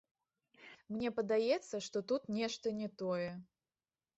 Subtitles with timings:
[0.95, 3.29] Мне падаецца, што тут нешта не тое.